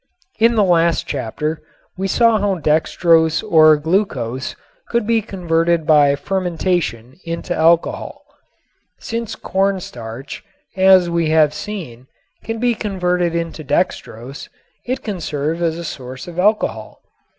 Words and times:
In 0.39 0.55
the 0.55 0.63
last 0.63 1.05
chapter 1.05 1.61
we 1.95 2.07
saw 2.07 2.39
how 2.39 2.55
dextrose 2.57 3.43
or 3.43 3.77
glucose 3.77 4.55
could 4.89 5.05
be 5.05 5.21
converted 5.21 5.85
by 5.85 6.15
fermentation 6.15 7.19
into 7.23 7.53
alcohol. 7.53 8.23
Since 8.97 9.35
corn 9.35 9.79
starch, 9.79 10.43
as 10.75 11.07
we 11.07 11.29
have 11.29 11.53
seen, 11.53 12.07
can 12.43 12.57
be 12.57 12.73
converted 12.73 13.35
into 13.35 13.63
dextrose, 13.63 14.49
it 14.87 15.03
can 15.03 15.21
serve 15.21 15.61
as 15.61 15.77
a 15.77 15.83
source 15.85 16.27
of 16.27 16.39
alcohol. 16.39 17.03